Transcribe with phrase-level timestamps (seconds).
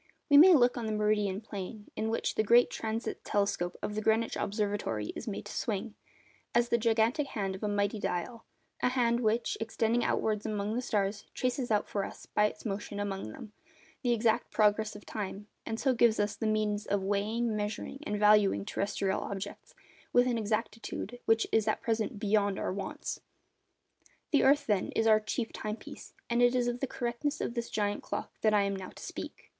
[0.31, 4.01] We may look on the meridian plane in which the great transit telescope of the
[4.01, 5.93] Greenwich Observatory is made to swing,
[6.55, 8.43] as the gigantic hand of a mighty dial,
[8.81, 12.99] a hand which, extending outwards among the stars, traces out for us, by its motion
[12.99, 13.53] among them,
[14.01, 18.17] the exact progress of time, and so gives us the means of weighing, measuring, and
[18.17, 19.75] valuing terrestrial objects
[20.11, 23.21] with an exactitude which is at present beyond our wants.
[24.31, 27.53] The earth, then, is our 'chief time piece,' and it is of the correctness of
[27.53, 29.49] this giant clock that I am now to speak.